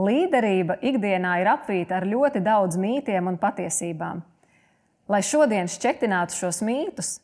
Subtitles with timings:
[0.00, 4.22] Līderība ikdienā ir apvīta ar ļoti daudz mītiem un patiesībām.
[5.10, 7.18] Lai šodien šķetinātu šos mītus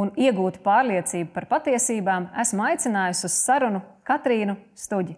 [0.00, 5.14] un iegūtu pārliecību par patiesībām, esmu aicinājusi uz sarunu Katrīnu Stuģi.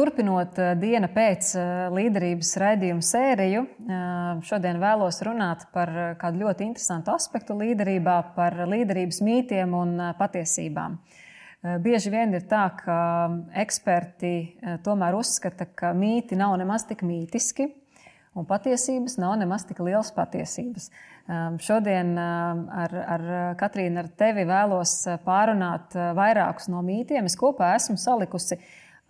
[0.00, 6.64] Turpinot eh, diena pēc eh, līderības raidījuma sēriju, eh, šodien vēlos runāt par kādu ļoti
[6.70, 10.96] interesantu aspektu līderībā, par līderības mītiem un patiesībām.
[11.84, 12.96] Bieži vien ir tā, ka
[13.60, 14.32] eksperti
[14.80, 17.66] tomēr uzskata, ka mīti nav nemaz tik mītiski,
[18.32, 20.88] un patiesības nav nemaz tik liels patiesības.
[21.60, 23.26] Šodien ar, ar
[23.60, 24.94] Katrīnu, ar tevi vēlos
[25.26, 27.28] pārunāt vairākus no mītiem.
[27.28, 28.56] Es kopā esmu salikusi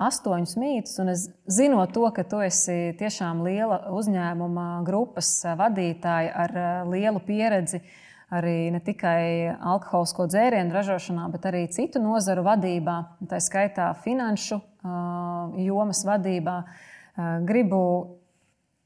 [0.00, 6.56] astoņus mītus, un es zinot to, ka tu esi tiešām liela uzņēmuma grupas vadītāja ar
[6.56, 7.82] eh, lielu pieredzi
[8.30, 15.56] arī ne tikai alkoholisko dzērienu ražošanā, bet arī citu nozaru vadībā, tā skaitā finanšu uh,
[15.58, 17.80] jomas vadībā, uh, gribu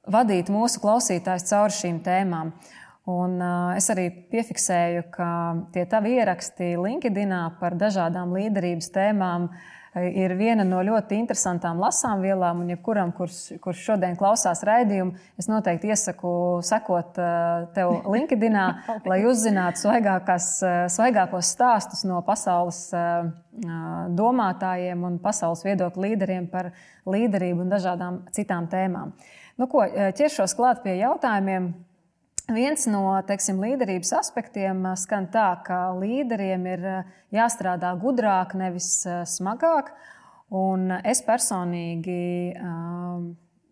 [0.08, 2.54] vadīt mūsu klausītājus cauri šīm tēmām.
[3.04, 5.28] Un, uh, es arī piefiksēju, ka
[5.76, 9.72] tie tavi ieraksti LinkedIn par dažādām līderības tēmām uh,
[10.02, 12.62] ir viena no ļoti interesantām lasām vielām.
[12.64, 16.32] Un, jebkuram, kurš, kurš šodien klausās raidījumu, es noteikti iesaku
[16.66, 18.58] sekot eh, tev LinkedIn,
[19.06, 23.30] lai uzzinātu eh, svaigākos stāstus no pasaules eh,
[24.18, 26.72] domātājiem un pasaules viedokļu līderiem par
[27.06, 29.14] līderību un dažādām citām tēmām.
[29.60, 31.70] Nu, ko, ķeršos klāt pie jautājumiem.
[32.52, 38.98] Viens no teiksim, līderības aspektiem uh, skan tā, ka līderiem ir uh, jāstrādā gudrāk, nevis
[39.08, 39.88] uh, smagāk.
[40.52, 43.30] Un es personīgi um,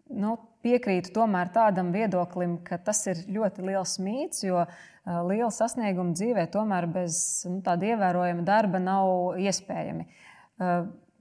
[0.08, 1.12] nu, piekrītu
[1.52, 4.64] tādam viedoklim, ka tas ir ļoti liels mīts, jo
[5.04, 10.06] liela sasnieguma dzīvē tomēr bez nu, tāda ievērojama darba nav iespējami.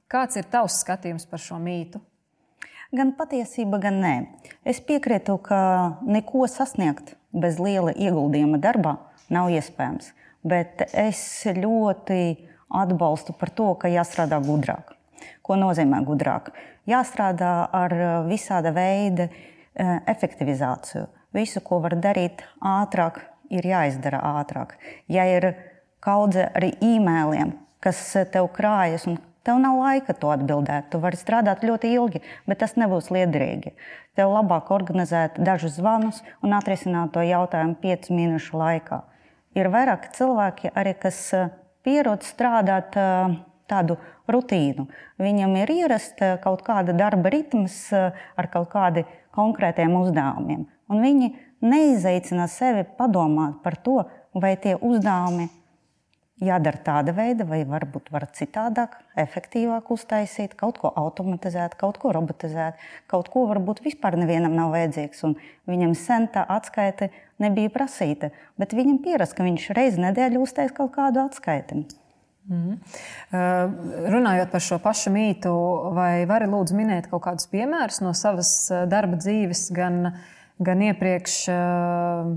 [0.07, 1.99] Kāds ir tavs skatījums par šo mītu?
[2.93, 4.15] Gan patiesība, gan nē.
[4.63, 5.61] Es piekrītu, ka
[6.05, 8.97] neko sasniegt bez liela ieguldījuma darbā
[9.31, 10.11] nav iespējams.
[10.43, 12.21] Bet es ļoti
[12.71, 14.95] atbalstu par to, ka jāstrādā gudrāk.
[15.45, 16.51] Ko nozīmē gudrāk?
[16.89, 17.93] Jāstrādā ar
[18.25, 19.31] visāda veida e,
[20.09, 21.05] efektivizāciju.
[21.35, 23.21] Visu, ko var darīt ātrāk,
[23.51, 24.75] ir jāizdara ātrāk.
[25.11, 25.51] Ja ir
[26.03, 27.53] kaudze ar e-mailiem,
[27.83, 27.99] kas
[28.33, 30.91] tev krājas un Tev nav laika to atbildēt.
[30.93, 33.73] Tu vari strādāt ļoti ilgi, bet tas nebūs liederīgi.
[34.17, 39.01] Tev labāk organizēt dažus zvanus un atrisināt to jautājumu piecu minūšu laikā.
[39.57, 41.49] Ir vairāk cilvēki, arī, kas eh,
[41.83, 43.33] pierod strādāt eh,
[43.71, 43.97] tādu
[44.31, 44.85] rutīnu.
[45.19, 50.67] Viņam ir ierasta kaut kāda darba ritms eh, ar kaut kādiem konkrētiem uzdevumiem.
[50.91, 51.31] Un viņi
[51.65, 54.03] neizaicina sevi padomāt par to,
[54.37, 55.49] vai tie uzdevumi
[56.41, 62.81] jādara tāda veida, vai varbūt var citādāk, efektīvāk uztaisīt, kaut ko automatizēt, kaut ko robotizēt,
[63.11, 65.23] kaut ko varbūt vispār nevienam nav vajadzīgs.
[65.69, 68.31] Viņam sen tā atskaite nebija prasīta,
[68.61, 71.83] bet viņam pierast, ka viņš reizi nedēļā uztais kaut kādu atskaiti.
[72.49, 72.79] Mm
[74.11, 75.51] runājot par šo pašu mītu,
[75.95, 80.17] vai vari lūdzu minēt kaut kādus piemērus no savas uh, darba dzīves, gan,
[80.59, 82.31] gan iepriekš uh,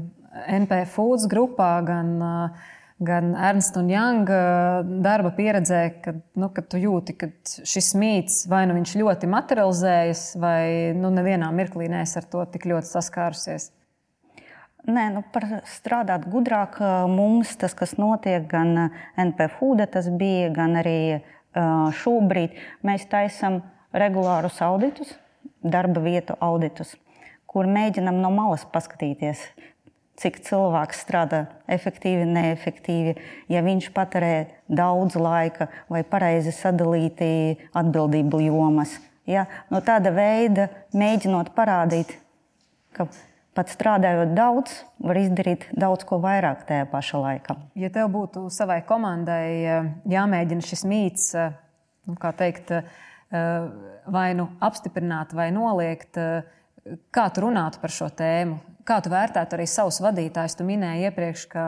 [0.61, 2.69] NP Foods grupā, gan uh,
[3.03, 4.41] gan Ernsta un Younga
[5.03, 7.31] darba pieredzē, kad, nu, kad tu jūti, ka
[7.67, 10.67] šis mīts vai nu viņš ļoti materializējas, vai
[10.99, 13.71] nu, nevienā mirklī neesi ar to tik ļoti saskārusies?
[14.85, 16.77] Nē, nu, par strādāt gudrāk
[17.09, 20.99] mums tas, kas notiek gan NP Food, tas bija, gan arī
[22.03, 22.59] šobrīd.
[22.85, 23.63] Mēs taisam
[23.97, 25.15] regulārus auditus,
[25.65, 26.93] darba vietu auditus,
[27.49, 29.41] kur mēģinam no malas paskatīties,
[30.21, 33.15] cik cilvēks strādā efektīvi, neefektīvi,
[33.51, 34.35] ja viņš patērē
[34.69, 38.97] daudz laika vai pareizi sadalīti atbildību jomas.
[39.27, 39.47] Ja?
[39.73, 42.15] No tāda veida mēģinot parādīt,
[42.95, 43.09] ka
[43.55, 47.57] pat strādājot daudz, var izdarīt daudz ko vairāk tajā pašā laikā.
[47.79, 51.55] Ja tev būtu savai komandai eh, jāmēģina šis mīts, eh,
[52.11, 52.91] nu, kā teikt, eh,
[54.11, 56.19] vai nu apstiprināt vai noliegt,
[57.15, 58.61] kā tu runātu par šo tēmu?
[58.85, 60.57] Kā tu vērtētu arī savus vadītājus?
[60.59, 61.67] Tu minēji iepriekš, ka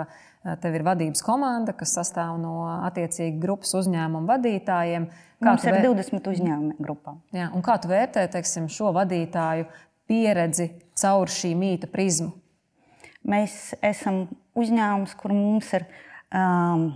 [0.62, 5.08] tev ir vadības komanda, kas sastāv no attiecīgi grupas uzņēmumu vadītājiem.
[5.42, 5.88] Kā Mums ir vēr...
[5.88, 7.16] 20 uzņēmumu grupā.
[7.36, 9.66] Jā, un kā tu vērtē teiksim, šo vadītāju
[10.08, 12.30] pieredzi caur šī mīta prizmu?
[13.26, 14.26] Mēs esam
[14.56, 15.86] uzņēmums, kur mums ir
[16.30, 16.92] um,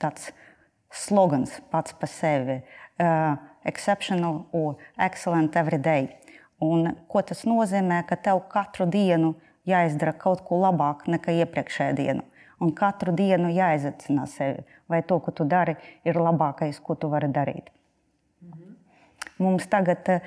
[0.00, 0.30] tāds
[0.96, 3.36] slogans pats par sevi uh,-
[3.70, 6.14] exceptional or excellent every day.
[6.62, 8.00] Un, ko tas nozīmē?
[8.08, 9.34] Ka tev katru dienu
[9.68, 12.24] jāizdara kaut ko labāk nekā iepriekšējā diena.
[12.62, 15.74] Un katru dienu jāizaicina sevi, vai to, ko tu dari,
[16.08, 17.68] ir labākais, ko tu vari darīt.
[18.40, 18.76] Mhm.
[19.44, 20.22] Mums tagad uh,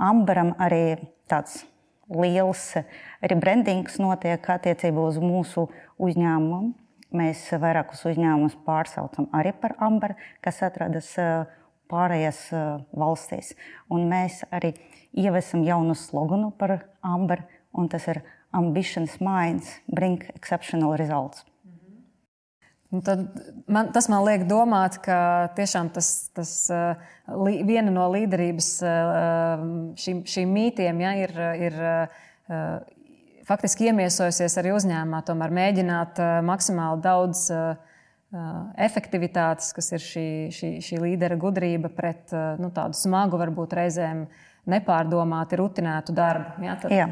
[0.00, 0.96] Amberam arī
[1.28, 1.66] tāds
[2.08, 2.72] liels
[3.20, 5.66] rebrandings notiek attiecībā uz mūsu
[6.00, 6.72] uzņēmumu.
[7.16, 11.44] Mēs vairākus uzņēmumus pārsaucam arī par Amber, kas atrodas uh,
[11.90, 12.62] pārējās uh,
[12.96, 13.54] valstīs.
[13.92, 14.74] Un mēs arī
[15.16, 17.44] ievesam jaunu sloganu par Amber,
[17.76, 18.22] un tas ir
[18.56, 21.44] ambitions minds bring exceptional results.
[22.94, 23.24] Un tad
[23.66, 28.68] man, tas man liek domāt, ka tiešām tas, tas li, viena no līderības
[29.98, 31.34] šīm, šīm mītiem ja, ir,
[31.66, 31.74] ir
[33.48, 37.48] faktiski iemiesojusies arī uzņēmumā, tomēr mēģināt maksimāli daudz
[38.86, 44.26] efektivitātes, kas ir šī, šī, šī līdera gudrība pret nu, tādu smagu, varbūt reizēm
[44.66, 46.64] nepārdomāti rutinētu darbu.
[46.66, 47.06] Ja, tad, Jā.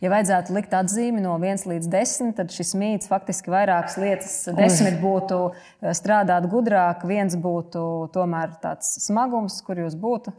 [0.00, 4.36] Ja vajadzētu likt atzīmi no 1 līdz 10, tad šis mīts faktiski vairākas lietas.
[4.48, 7.84] 10 būtu eh, strādāt gudrāk, viens būtu
[8.14, 10.34] tomēr tāds smagums, kur jūs būtu.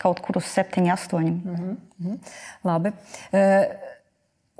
[0.00, 1.18] Kaut kur uz 7, 8.
[1.20, 2.18] Mm -hmm.
[2.64, 2.92] Labi.
[3.32, 3.64] Uh,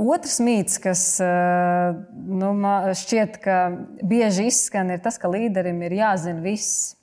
[0.01, 2.55] Otrs mīts, kas uh, nu,
[2.97, 3.59] šķiet, ka
[4.07, 6.95] bieži izskan, ir tas, ka līderim ir jāzina viss.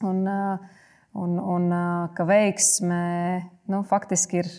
[0.00, 0.78] Un, uh,
[1.18, 1.68] un, un
[2.16, 3.02] ka veiksme
[3.68, 4.50] nu, faktiski ir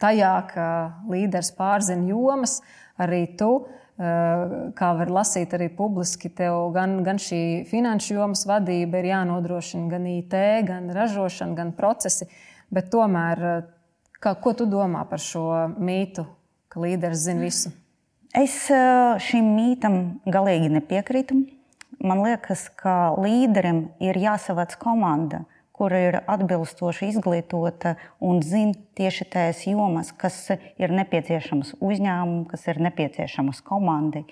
[0.00, 0.66] tajā, ka
[1.10, 2.60] līderis pārzina jomas,
[3.00, 3.64] arī tu.
[3.94, 9.86] Eh, kā var lasīt arī publiski, tev gan, gan šī finanšu jomas vadība ir jānodrošina,
[9.92, 10.34] gan IT,
[10.66, 12.26] gan ražošana, gan procesi.
[12.74, 13.68] Bet tomēr, eh,
[14.18, 15.44] kā, ko tu domā par šo
[15.78, 16.26] mītu,
[16.74, 17.72] ka līderis zina visu?
[18.34, 21.38] Es eh, šim mītam galīgi nepiekrītu.
[22.04, 25.44] Man liekas, ka līderim ir jāsavāc komanda
[25.74, 32.78] kura ir atbilstoši izglītota un zina tieši tās jomas, kas ir nepieciešamas uzņēmumam, kas ir
[32.84, 34.22] nepieciešamas komandai.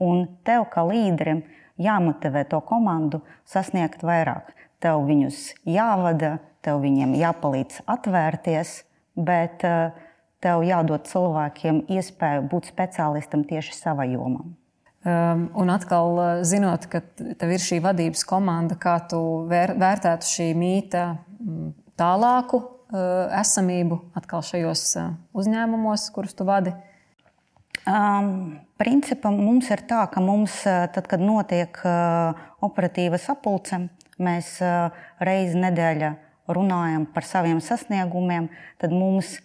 [0.00, 1.42] Un tev, kā līderim,
[1.80, 4.52] jāmotivē to komandu sasniegt vairāk.
[4.80, 8.76] Tev viņus jāvada, tev viņiem jāpalīdz atvērties,
[9.16, 9.96] bet eh,
[10.44, 14.46] tev jādod cilvēkiem iespēju būt speciālistam tieši savā jomā.
[15.00, 20.28] Um, un atkal, uh, zinot, ka tev ir šī vadības komanda, kā tu vēr, vērtētu
[20.28, 21.04] šī mīta
[21.40, 26.74] mm, tālāku uh, esamību atkal šajos uh, uzņēmumos, kurus tu vadi?
[27.88, 31.80] Um, principā mums ir tā, ka mums, tad, kad notiek
[32.60, 33.86] operatīva sapulce,
[34.20, 34.58] mēs
[35.16, 36.10] reizi nedēļā
[36.52, 39.38] runājam par saviem sasniegumiem, tad mums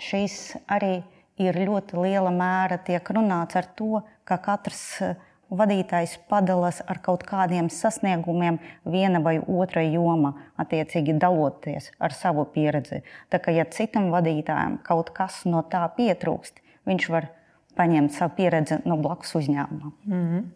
[0.00, 1.02] šīs arī
[1.40, 5.16] ir ļoti liela mēra tiek runāts ar to, ka katrs eh,
[5.52, 8.58] vadītājs padalās ar kaut kādiem sasniegumiem
[8.88, 13.02] viena vai otra joma, attiecīgi daloties ar savu pieredzi.
[13.28, 17.28] Tā kā ja citam vadītājam kaut kas no tā pietrūkst, viņš var
[17.76, 19.92] paņemt savu pieredzi no blakus uzņēmuma.
[20.06, 20.48] Mm -hmm.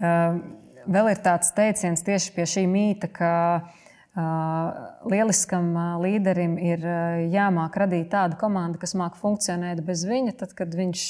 [0.00, 3.30] uh, vēl ir tāds teiciens tieši pie šī mīta, ka
[4.18, 5.70] Lieliskam
[6.02, 6.82] līderim ir
[7.30, 11.04] jāmāk radīt tādu komandu, kas māk funkcionēt bez viņa, tad, kad viņš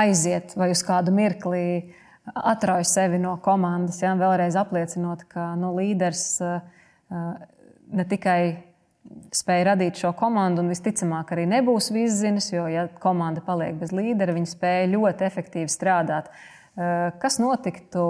[0.00, 1.94] aiziet vai uz kādu mirkli
[2.28, 4.02] atrauj sevi no komandas.
[4.02, 6.26] Ja, vēlreiz apliecinot, ka nu, līderis
[7.08, 8.40] ne tikai
[9.32, 14.34] spēja radīt šo komandu, un visticamāk arī nebūs viszinis, jo, ja komanda paliek bez līdera,
[14.36, 16.28] viņi spēja ļoti efektīvi strādāt.
[17.22, 18.02] Kas notiktu?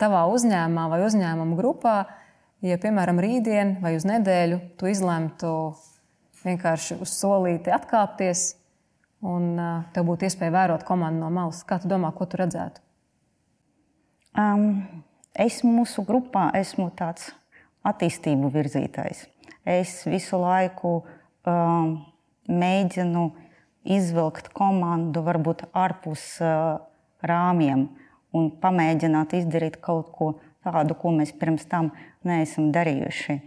[0.00, 1.96] Tavā uzņēmumā vai uzņēmuma grupā,
[2.64, 5.52] ja, piemēram, rītdien vai uz nedēļu tu izlemtu
[6.44, 8.52] vienkārši uz solīti atkāpties,
[9.26, 11.64] un uh, tev būtu iespēja vērot komandu no malas.
[11.66, 12.82] Kā tu domā, ko tu redzētu?
[14.38, 14.86] Um,
[15.34, 17.32] es mūsu grupā esmu tāds
[17.88, 19.24] attīstību virzītājs.
[19.68, 21.96] Es visu laiku um,
[22.48, 23.24] mēģinu
[23.88, 26.78] izvilkt komandu varbūt ārpus uh,
[27.24, 27.88] rāmjiem
[28.36, 30.32] un pamēģināt izdarīt kaut ko
[30.64, 31.92] tādu, ko mēs pirms tam
[32.26, 33.38] neesam darījuši.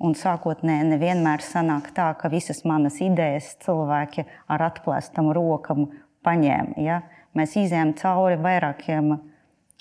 [0.00, 5.90] Un sākotnēji nevienmēr sanāk tā, ka visas manas idejas cilvēki ar atklāstam rokam
[6.24, 6.78] paņēma.
[6.80, 7.02] Ja?
[7.36, 9.12] Mēs izējām cauri vairākiem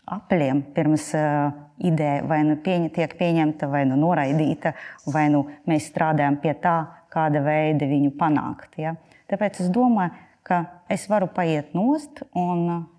[0.09, 4.73] apļiem pirms uh, ideja vai nu pieņa, tiek pieņemta, vai nu noraidīta,
[5.07, 6.77] vai nu mēs strādājam pie tā,
[7.13, 8.75] kāda veida viņu panākt.
[8.81, 8.97] Ja?
[9.31, 10.11] Tāpēc es domāju,
[10.43, 12.89] ka es varu paiet nost un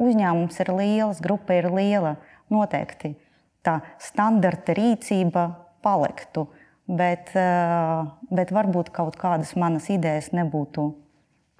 [0.00, 2.16] uzņēmums ir liels, grupa ir liela,
[2.52, 3.14] noteikti
[3.66, 5.50] tā standarta rīcība
[5.84, 6.48] paliktu.
[6.90, 10.88] Bet, eh, bet varbūt kaut kādas manas idejas nebūtu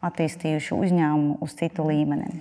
[0.01, 2.41] attīstījuši uzņēmumu uz citu līmeni.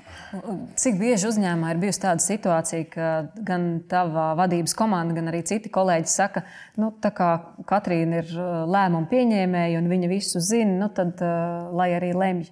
[0.79, 3.10] Cik bieži uzņēmumā ir bijusi tāda situācija, ka
[3.46, 6.46] gan tava vadības komanda, gan arī citi kolēģi saka,
[6.79, 7.29] nu, tā kā
[7.68, 12.48] Katrīna ir uh, lēmuma pieņēmēja un viņa visu zina, nu, tad uh, lai arī lemj.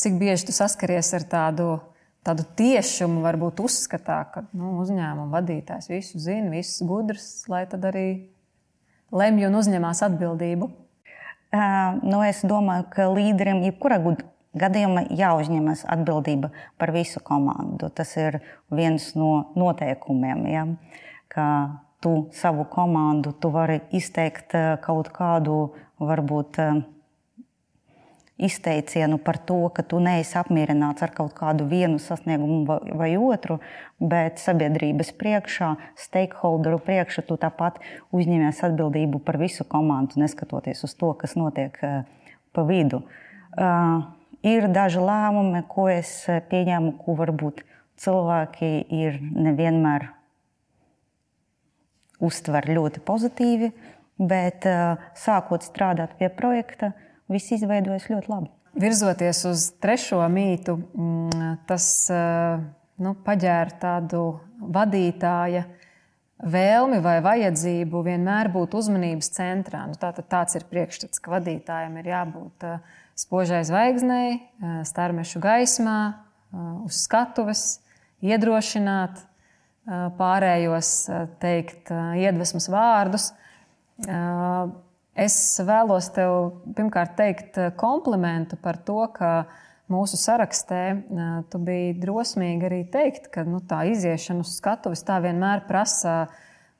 [0.00, 1.68] Cik bieži tu saskaries ar tādu,
[2.26, 8.06] tādu tiešumu, varbūt uzskatā, ka nu, uzņēmuma vadītājs visu zina, viss gudrs, lai tad arī
[9.12, 10.70] lemj un uzņemās atbildību?
[11.52, 13.98] Nu, es domāju, ka līderim jebkurā
[14.56, 17.90] gadījumā jāuzņemas atbildība par visu komandu.
[17.92, 18.40] Tas ir
[18.72, 20.46] viens no noteikumiem.
[20.48, 20.64] Ja?
[21.32, 21.46] Ka
[22.02, 26.58] tu savu komandu tu vari izteikt kaut kādu, varbūt,
[28.42, 33.58] izteicienu par to, ka tu neesi apmierināts ar kaut kādu vienu sasniegumu vai, vai otru,
[33.98, 37.78] bet sabiedrības priekšā, stakeholderu priekšā tu tāpat
[38.14, 42.02] uzņemies atbildību par visu komandu, neskatoties uz to, kas notiek uh,
[42.52, 43.04] pa vidu.
[43.52, 44.02] Uh,
[44.46, 47.62] ir daži lēmumi, ko es pieņēmu, ko varbūt
[48.02, 50.08] cilvēki ir nevienmēr
[52.22, 53.72] uztver ļoti pozitīvi,
[54.18, 58.52] bet uh, sākot strādāt pie projekta, uh, viss izveidojas ļoti labi.
[58.72, 62.60] Virzoties uz trešo mītu, mm, tas eh,
[63.04, 64.22] nu, paģēra tādu
[64.62, 65.66] vadītāja
[66.42, 69.84] vēlmi vai vajadzību vienmēr būt uzmanības centrā.
[69.90, 72.78] Nu, tā, tāds ir priekšstats, ka vadītājam ir jābūt eh,
[73.20, 75.98] spožai zvaigznei, eh, starmešu gaismā,
[76.84, 77.80] uz skatuves,
[78.20, 79.22] iedrošināt
[80.18, 80.90] pārējos,
[81.40, 81.88] teikt
[82.20, 83.30] iedvesmas vārdus
[85.12, 89.44] Es vēlos tev pirmkārt teikt eh, komplimentu par to, ka
[89.92, 95.18] mūsu sarakstē eh, tu biji drosmīgi arī teikt, ka nu, tā iziešana uz skatuves tā
[95.20, 96.30] vienmēr prasa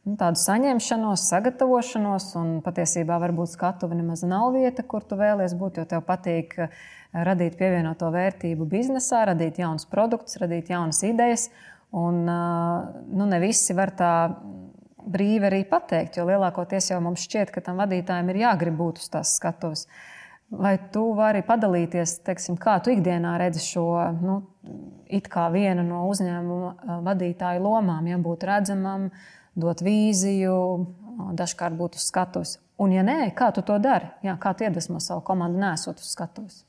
[0.09, 5.83] nu, tādu saņemšanos, sagatavošanos, un patiesībā varbūt skatuve nemaz nav vieta, kur tu vēlies būt,
[5.83, 6.81] jo tev patīk eh,
[7.13, 11.51] radīt pievienoto vērtību biznesā, radīt jaunus produktus, radīt jaunas idejas.
[11.93, 14.13] Un, nu, ne visi var tā
[15.07, 19.13] brīvi arī pateikt, jo lielākoties jau mums šķiet, ka tam vadītājam ir jāgrib būt uz
[19.13, 19.87] tās skatuves.
[20.53, 23.87] Vai tu vari padalīties, teiksim, kā tu ikdienā redzi šo
[24.21, 24.41] nu,
[25.09, 29.09] it kā vienu no uzņēmuma vadītāju lomām, ja būt redzamam,
[29.57, 30.59] dot vīziju,
[31.39, 32.59] dažkārt būt uz skatuves.
[32.81, 34.09] Un, ja nē, kā tu to dari?
[34.27, 36.63] Jā, kā tu iedvesmo savu komandu, nesot uz skatuves?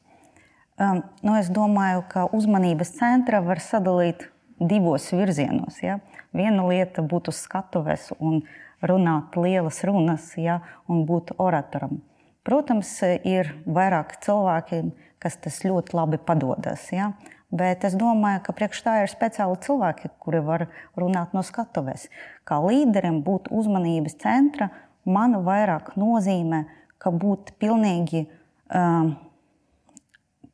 [0.73, 4.27] Um, nu es domāju, ka uzmanības centra var sadalīt
[4.59, 5.79] divos virzienos.
[5.83, 5.99] Ja?
[6.33, 8.41] Viena lieta būtu skatuves un
[8.83, 10.59] runāt lielas runas, ja,
[10.89, 12.01] un būt oratoram.
[12.43, 12.89] Protams,
[13.23, 14.81] ir vairāk cilvēki,
[15.23, 16.89] kas tas ļoti labi padodas.
[16.91, 17.13] Ja?
[17.53, 20.65] Bet es domāju, ka priekš tā ir speciāli cilvēki, kuri var
[20.99, 22.09] runāt no skatuves.
[22.49, 24.71] Kā līderim būt uzmanības centra,
[25.05, 26.65] man vairāk nozīmē,
[26.97, 29.13] ka būt pilnīgi um,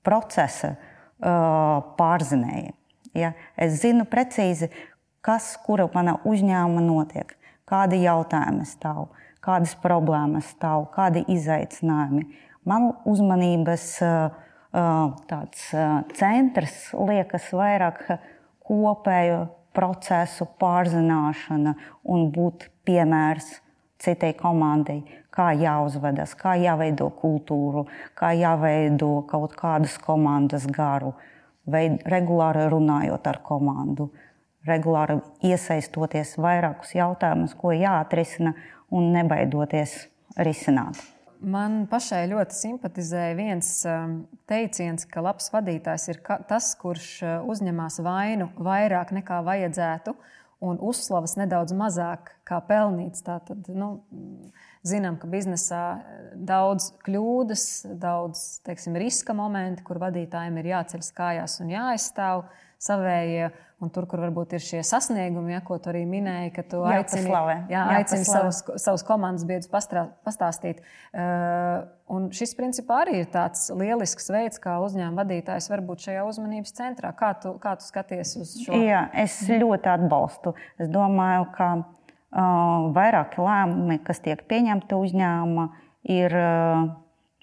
[0.05, 2.75] procesa uh, pārzinēji.
[3.17, 3.33] Ja?
[3.57, 4.69] Es zinu precīzi,
[5.25, 7.35] kas, kura manā uzņēmumā notiek,
[7.69, 9.09] kādi jautājumi stāv,
[9.43, 12.25] kādas problēmas stāv, kādi izaicinājumi.
[12.67, 13.85] Man uzmanības
[15.29, 15.69] tāds
[16.17, 18.03] centrs liekas vairāk
[18.67, 21.73] kopējo procesu pārzināšana
[22.09, 23.59] un būt piemērs
[23.99, 25.01] citai komandai,
[25.33, 27.85] kā jāuzvedas, kā jāveido kultūru,
[28.17, 31.13] kā jāveido kaut kādas komandas garu,
[31.69, 34.09] veid, regulāri runājot ar komandu.
[34.09, 34.28] Uh,
[34.67, 38.55] regulāri iesaistoties vairākus jautājumus, ko jāatrisina
[38.91, 39.95] un nebaidoties
[40.39, 40.99] risināt.
[41.39, 44.17] Man pašai ļoti simpatizēja viens um,
[44.49, 50.17] teiciens, ka labs vadītājs ir tas, kurš uh, uzņemas vainu vairāk nekā vajadzētu
[50.59, 53.23] un uzslavas nedaudz mazāk kā pelnīts.
[53.23, 53.93] Tātad, nu,
[54.83, 55.83] zinām, ka biznesā
[56.35, 57.63] daudz kļūdas,
[58.01, 62.49] daudz teiksim, riska momenti, kur vadītājiem ir jāceļ kājās un jāaizstāv
[62.81, 63.49] savējie.
[63.79, 67.29] Un tur, kur varbūt ir šie sasniegumi, ja, ko tu arī minēji, ka tu aicini,
[67.71, 70.81] jā, aicini savus, savus komandas biedrus pastāstīt.
[71.15, 76.25] Uh, un šis principā arī ir tāds lielisks veids, kā uzņēmuma vadītājs var būt šajā
[76.27, 77.13] uzmanības centrā.
[77.15, 78.75] Kā tu, kā tu skaties uz šo?
[78.83, 80.57] Jā, es ļoti atbalstu.
[80.75, 85.69] Es domāju, ka uh, vairāki lēmumi, kas tiek pieņemti uzņēmumā,
[86.19, 86.83] ir uh,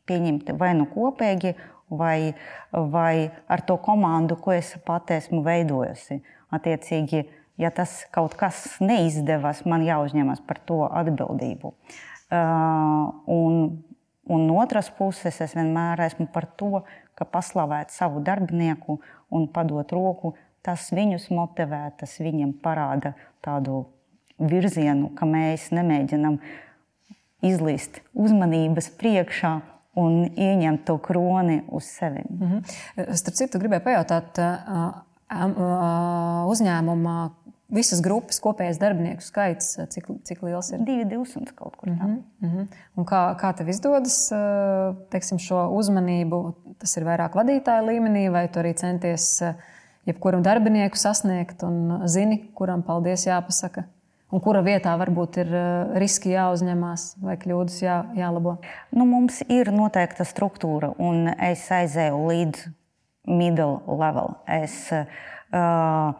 [0.06, 1.56] pieņemti vai nu kopīgi,
[1.90, 2.34] vai,
[2.72, 6.20] vai ar to komandu, ko es pati esmu veidojusi.
[6.54, 7.24] Attiecīgi,
[7.60, 11.74] ja tas kaut kas neizdevās, man jāuzņemas par to atbildību.
[12.26, 13.60] Uh, un,
[14.26, 16.82] un no otras puses, es vienmēr esmu par to,
[17.16, 18.98] ka paslavēt savu darbinieku
[19.32, 20.34] un padot roku,
[20.66, 23.14] tas viņus motivē, tas viņiem parāda
[23.44, 23.84] tādu
[24.42, 26.40] virzienu, ka mēs nemēģinām
[27.46, 29.54] izlīst uzmanības priekšā
[29.96, 32.22] un ieņemt to kroni uz sevi.
[32.28, 33.16] Mm -hmm.
[33.16, 34.40] Starp citu, gribēju pajautāt,
[36.52, 37.16] uzņēmumā
[37.68, 40.84] visas grupas kopējais darbinieku skaits, cik, cik liels ir?
[40.86, 41.90] 2200 kaut kur.
[41.90, 42.66] Mm -hmm, mm -hmm.
[42.96, 44.30] Un kā, kā tev izdodas
[45.10, 46.54] teiksim, šo uzmanību?
[46.78, 49.42] Tas ir vairāk vadītāja līmenī, vai tu arī centies
[50.04, 53.84] jebkuru darbinieku sasniegt un zini, kuram paldies jāpasaka?
[54.34, 55.52] Un kura vietā varbūt ir
[56.02, 58.56] riski jāuzņemās vai kļūdas jā, jālabo?
[58.90, 62.64] Nu, mums ir noteikta struktūra, un es aizēju līdz
[63.30, 64.34] middle level.
[64.50, 66.10] Es uh,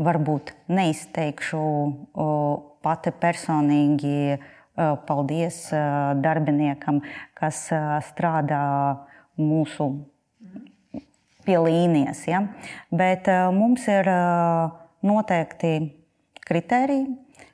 [0.00, 7.02] varbūt neizteikšu uh, pati personīgi uh, paldies uh, darbiniekam,
[7.36, 8.64] kas uh, strādā
[9.36, 9.92] mūsu
[11.44, 12.24] pie līnijas.
[12.28, 12.46] Ja?
[12.88, 14.72] Bet uh, mums ir uh,
[15.04, 15.99] noteikti
[16.50, 17.06] kriteriji,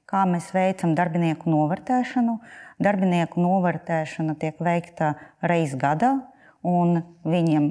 [0.08, 2.38] kā mēs veicam darbinieku novērtēšanu.
[2.82, 6.12] Darbinieku novērtēšana tiek veikta reizes gadā,
[6.66, 7.70] un viņiem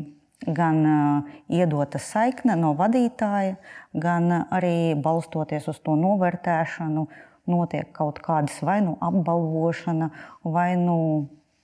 [0.56, 0.82] gan
[1.50, 3.56] iedota saikne no vadītāja,
[3.94, 7.06] gan arī balstoties uz to novērtēšanu,
[7.50, 10.10] notiek kaut kādas vai nu apbalvošana,
[10.44, 10.98] vai nu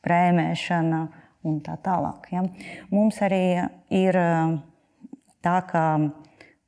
[0.06, 1.02] prēmēšana
[1.46, 2.30] un tā tālāk.
[2.34, 2.46] Ja.
[2.94, 3.44] Mums arī
[3.94, 4.18] ir
[5.42, 5.86] tā, ka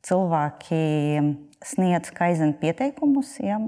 [0.04, 0.84] cilvēki
[1.64, 3.38] sniedz kaizena pieteikumus.
[3.44, 3.60] Ja,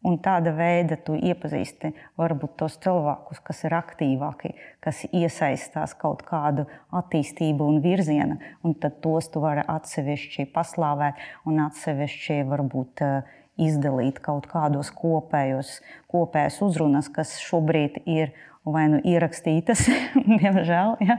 [0.00, 6.64] Un tāda veida tu iepazīsti varbūt tos cilvēkus, kas ir aktīvāki, kas iesaistās kaut kādu
[6.96, 14.22] attīstību un virzienu, un tad tos tu vari atsevišķi paslāvēt un atsevišķi varbūt eh, izdalīt
[14.24, 15.76] kaut kādos kopējos,
[16.08, 18.32] kopējos uzrunas, kas šobrīd ir
[18.68, 19.86] vai nu ierakstītas,
[20.40, 21.18] diemžēl, ja,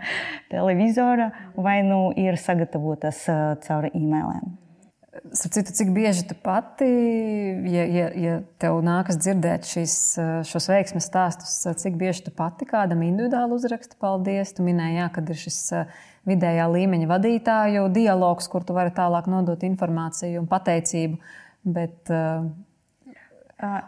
[0.51, 4.57] televizorā, vai nu ir sagatavotas eh, caur e-mailiem.
[5.35, 6.87] Citu, cik bieži tu pati,
[7.67, 9.95] ja, ja, ja tev nākas dzirdēt šīs,
[10.47, 14.53] šos veiksmes stāstus, cik bieži tu pati kādam individuāli uzraksti paldies?
[14.55, 15.59] Tu minēji, jā, kad ir šis
[16.31, 21.19] vidējā līmeņa vadītāju dialogs, kur tu vari tālāk nodot informāciju un pateicību.
[21.75, 22.11] Bet,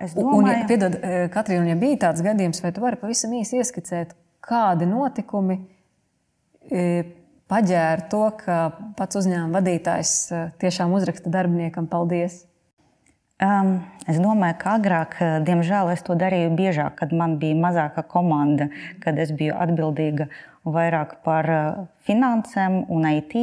[0.03, 0.96] es domāju, un, ja, piedod,
[1.34, 5.60] Katrīna, ja bija tāds gadījums, vai tu vari pavisam īsi ieskicēt, kādi notikumi
[7.51, 8.58] paģēra to, ka
[8.98, 10.15] pats uzņēmuma vadītājs
[10.62, 12.43] tiešām uzraksta darbiniekam paldies?
[13.43, 18.69] Um, es domāju, ka agrāk, diemžēl, es to darīju biežāk, kad man bija mazāka komanda,
[19.04, 20.30] kad es biju atbildīga
[20.63, 21.50] vairāk par
[22.08, 23.36] finansēm un IT.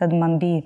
[0.00, 0.62] Tad man bija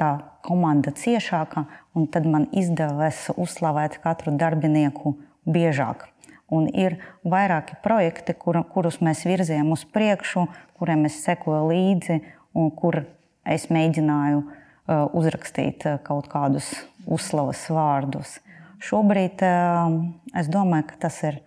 [0.00, 0.10] tā
[0.46, 6.08] komanda ciešāka, un tad man izdevās uzslavēt katru darbinieku biežāk.
[6.50, 10.48] Un ir vairāki projekti, kur, kurus mēs virzījām uz priekšu,
[10.80, 12.18] kuriem es sekoju līdzi
[12.58, 13.04] un kur
[13.46, 16.72] es mēģināju uh, uzrakstīt uh, kaut kādus
[17.06, 18.38] uzslavas vārdus.
[18.82, 20.00] Šobrīd uh,
[20.40, 21.38] es domāju, ka tas ir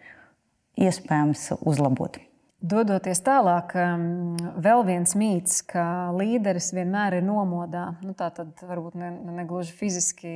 [0.80, 2.22] iespējams uzlabot.
[2.64, 3.74] Dodoties tālāk,
[4.64, 7.90] vēl viens mīts, ka līderis vienmēr ir nomodā.
[8.00, 10.32] Nu, tā tad varbūt ne, ne gluži fiziski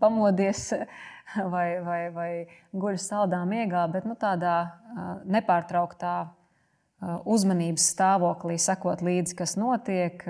[0.00, 0.64] pamodies
[1.54, 2.30] vai, vai, vai
[2.74, 4.56] guļ saldā miegā, bet nu, tādā
[5.30, 6.14] nepārtrauktā
[7.30, 10.24] uzmanības stāvoklī, sekot līdzi, kas notiek.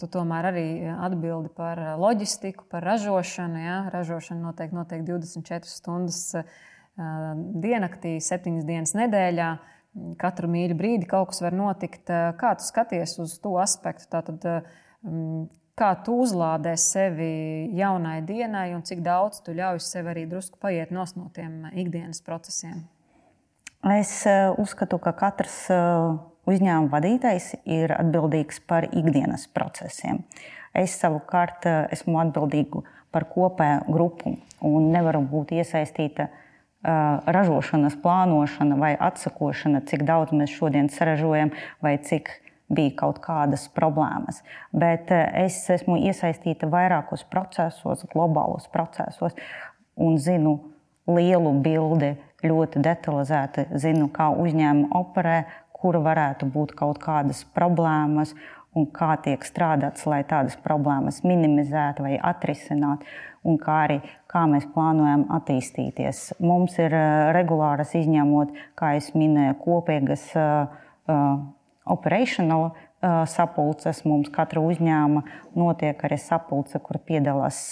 [0.00, 3.60] Tu tomēr arī atbildi par loģistiku, par ražošanu.
[3.60, 3.76] Ja?
[3.92, 6.22] Ražošana notiek, notiek 24 stundas
[6.96, 9.50] diennaktī, 7 dienas nedēļā
[10.20, 12.04] katru mīļu brīdi kaut kas var notikt.
[12.10, 14.06] Eh, kā tu skaties uz to aspektu?
[14.10, 14.62] Tātad, eh,
[15.04, 20.58] mm, kā tu uzlādē sevi jaunai dienai un cik daudz tu ļauj sev arī drusku
[20.60, 22.84] paiet no tiem ikdienas procesiem?
[23.84, 25.70] Es eh, uzskatu, ka katrs
[26.46, 30.24] uzņēmuma vadītājs ir atbildīgs par ikdienas procesiem.
[30.74, 36.28] Es savukārt esmu atbildīga par kopēju grupu un nevaru būt iesaistīta
[36.82, 41.52] ražošanas plānošana vai atsakošana, cik daudz mēs šodien saražojam
[41.84, 42.30] vai cik
[42.70, 44.40] bija kaut kādas problēmas.
[44.72, 49.34] Bet es esmu iesaistīta vairākos procesos, globālos procesos,
[49.96, 50.56] un zinu
[51.10, 52.14] lielu bildi,
[52.46, 55.42] ļoti detalizēti zinu, kā uzņēmumi operē,
[55.80, 58.32] kur varētu būt kaut kādas problēmas
[58.76, 63.08] un kā tiek strādāts, lai tādas problēmas minimizētu vai atrisinātu
[63.44, 63.98] un kā arī
[64.30, 66.30] kā mēs plānojam attīstīties.
[66.42, 70.78] Mums ir eh, regulāras izņemot, kā jau minēju, kopīgas uh,
[71.90, 72.70] operational
[73.26, 74.02] sapulces.
[74.04, 75.22] Mums katra uzņēmuma
[75.58, 77.62] notiek arī sapulce, kur piedalās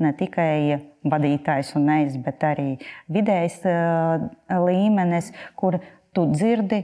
[0.00, 2.70] ne tikai vadītājs un es, bet arī
[3.12, 3.60] vidējs
[4.48, 5.28] līmenis,
[5.60, 5.76] kur
[6.16, 6.80] tu dzirdi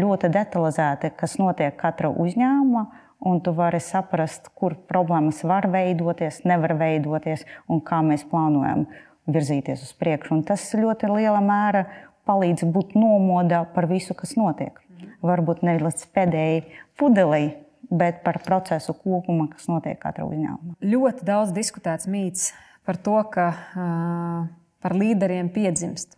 [0.00, 2.86] ļoti detalizēti, kas notiek katra uzņēmuma
[3.18, 8.86] un tu vari saprast, kur problēmas var veidoties, nevar veidoties un kā mēs plānojam
[9.28, 10.36] virzīties uz priekšu.
[10.38, 11.84] Un tas ļoti lielā mērā
[12.28, 14.78] palīdz būt nomodā par visu, kas notiek.
[15.24, 16.60] Varbūt ne līdz pēdējai
[16.98, 17.56] pudelei,
[17.90, 20.76] bet par procesu kopumā, kas notiek katrā uzņēmumā.
[20.84, 22.52] Ļoti daudz diskutēts mīts
[22.86, 24.46] par to, ka uh,
[24.84, 26.16] par līderiem piedzimst.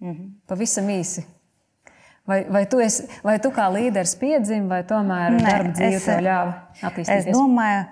[0.00, 0.30] Mm -hmm.
[0.46, 1.24] Pavisam īsi.
[2.24, 6.22] Vai, vai, tu esi, vai tu kā līderis piedzimi, vai tomēr Nē, darba dzīve tev
[6.24, 6.54] ļāva
[6.88, 7.26] attīstīties?
[7.28, 7.82] Es domāju,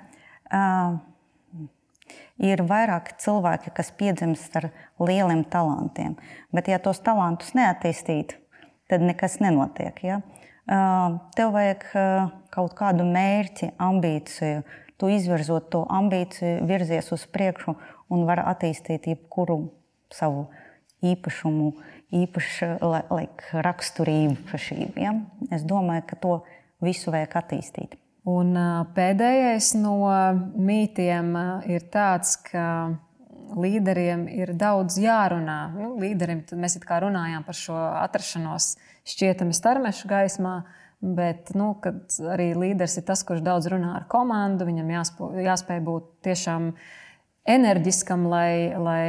[0.49, 0.95] uh,
[2.43, 4.71] ir vairāk cilvēki, kas piedzimst ar
[5.03, 6.17] lieliem talantiem.
[6.55, 8.39] Bet, ja tos talantus neattīstītu,
[8.91, 10.01] tad nekas nenotiek.
[10.05, 10.21] Ja?
[11.37, 11.87] Tev vajag
[12.55, 14.63] kaut kādu mērķi, ambīciju.
[15.01, 17.75] Tu izvirzot to ambīciju, virzies uz priekšu
[18.13, 19.65] un var attīstīt jebkuru
[20.15, 20.47] savu
[21.03, 21.73] īpašumu,
[22.13, 22.75] īpašu
[23.11, 24.37] like, raksturību.
[24.51, 25.17] Pašību, ja?
[25.55, 26.37] Es domāju, ka to
[26.85, 27.97] visu vajag attīstīt.
[28.29, 28.55] Un
[28.95, 29.97] pēdējais no
[30.55, 31.33] mītiem
[31.67, 32.95] ir tāds, ka
[33.59, 35.59] līderiem ir daudz jārunā.
[35.75, 38.77] Nu, līderim mēs kā runājām par šo atrašanos
[39.09, 40.63] šķietami starmešu gaismā.
[41.03, 41.73] Bet nu,
[42.31, 44.69] arī līderis ir tas, kurš daudz runā ar komandu.
[44.69, 46.69] Viņam jāspēj, jāspēj būt tiešām
[47.49, 49.09] enerģiskam, lai, lai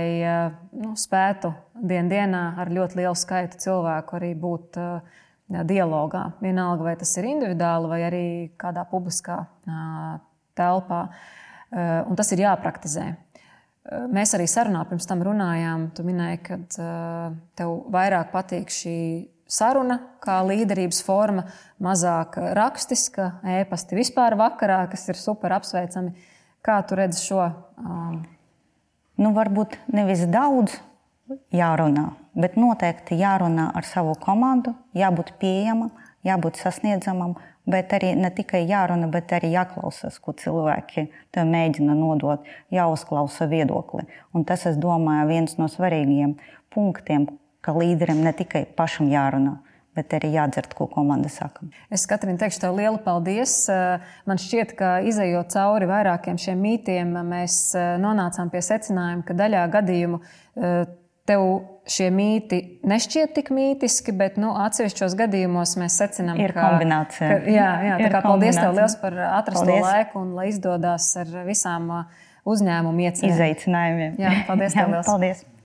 [0.71, 5.19] nu, spētu dien dienā ar ļoti lielu skaitu cilvēku arī būt uh,
[5.61, 6.25] dialogā.
[6.41, 8.25] Vienalga, vai tas ir individuāli vai arī
[8.57, 10.17] kādā publiskā uh,
[10.57, 11.07] telpā.
[11.73, 13.07] Un tas ir jāpraktizē.
[14.13, 15.87] Mēs arī sarunā pirms tam runājām.
[15.97, 16.57] Tu minēji, ka
[17.57, 18.97] tev vairāk patīk šī
[19.49, 21.47] saruna, kā līderības forma,
[21.83, 23.25] mazāk rakstiska,
[23.59, 26.13] ēpasti vispār vakarā, kas ir super apsveicami.
[26.63, 27.49] Kā tu redzi šo?
[27.83, 28.21] Um...
[29.19, 30.79] Nu, varbūt nevis daudz
[31.53, 35.91] jārunā, bet noteikti jārunā ar savu komandu, jābūt pieejamam,
[36.25, 37.35] jābūt sasniedzamam,
[37.69, 44.07] bet arī ne tikai jārunā, bet arī jāklausās, ko cilvēki mēģina nodot, jāuzklausa viedokli.
[44.33, 46.37] Un tas, es domāju, viens no svarīgiem
[46.73, 47.27] punktiem,
[47.63, 49.59] ka līderim ne tikai pašam jārunā.
[49.93, 51.67] Bet arī jādzird, ko komanda saka.
[51.93, 53.59] Es Katrīna teikšu tev lielu paldies.
[54.25, 57.59] Man šķiet, ka izējot cauri vairākiem šiem mītiem, mēs
[58.01, 60.21] nonācām pie secinājuma, ka daļā gadījumu
[61.29, 61.45] tev
[61.89, 67.29] šie mīti nešķiet tik mītiski, bet nu, atsevišķos gadījumos mēs secinām, ir ka kombinācija.
[67.43, 69.87] Ka, jā, jā tā kā paldies tev liels par atrasto paldies.
[69.87, 71.89] laiku un lai izdodas ar visām
[72.49, 73.33] uzņēmumu iecerēm.
[73.35, 74.15] Izaicinājumiem.
[74.19, 75.07] Jā, paldies tev liels.
[75.07, 75.43] paldies.